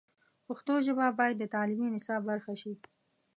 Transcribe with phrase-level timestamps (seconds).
[0.47, 2.73] پښتو ژبه باید د تعلیمي نصاب برخه شي.